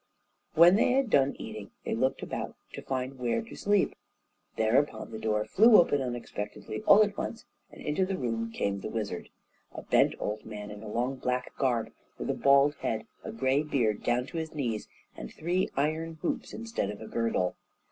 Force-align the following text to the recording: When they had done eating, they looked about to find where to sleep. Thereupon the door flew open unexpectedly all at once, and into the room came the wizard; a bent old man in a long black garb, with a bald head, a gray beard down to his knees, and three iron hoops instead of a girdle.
When 0.55 0.77
they 0.77 0.93
had 0.93 1.11
done 1.11 1.35
eating, 1.37 1.69
they 1.85 1.93
looked 1.93 2.23
about 2.23 2.55
to 2.73 2.81
find 2.81 3.19
where 3.19 3.43
to 3.43 3.55
sleep. 3.55 3.93
Thereupon 4.55 5.11
the 5.11 5.19
door 5.19 5.45
flew 5.45 5.77
open 5.79 6.01
unexpectedly 6.01 6.81
all 6.87 7.03
at 7.03 7.15
once, 7.17 7.45
and 7.71 7.81
into 7.83 8.03
the 8.03 8.17
room 8.17 8.51
came 8.51 8.79
the 8.79 8.89
wizard; 8.89 9.29
a 9.71 9.83
bent 9.83 10.15
old 10.19 10.43
man 10.43 10.71
in 10.71 10.81
a 10.81 10.87
long 10.89 11.17
black 11.17 11.55
garb, 11.55 11.91
with 12.17 12.31
a 12.31 12.33
bald 12.33 12.73
head, 12.77 13.05
a 13.23 13.31
gray 13.31 13.61
beard 13.61 14.01
down 14.01 14.25
to 14.25 14.37
his 14.37 14.55
knees, 14.55 14.87
and 15.15 15.31
three 15.31 15.69
iron 15.77 16.17
hoops 16.23 16.51
instead 16.51 16.89
of 16.89 16.99
a 16.99 17.07
girdle. 17.07 17.55